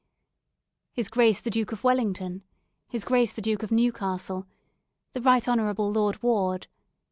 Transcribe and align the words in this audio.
B. 0.95 1.01
His 1.01 1.09
Grace 1.09 1.39
the 1.41 1.51
Duke 1.51 1.71
of 1.71 1.83
Wellington. 1.83 2.41
His 2.89 3.05
Grace 3.05 3.33
the 3.33 3.39
Duke 3.39 3.61
of 3.61 3.71
Newcastle. 3.71 4.47
The 5.11 5.21
Right 5.21 5.47
Hon. 5.47 5.63
Lord 5.93 6.23
Ward. 6.23 6.65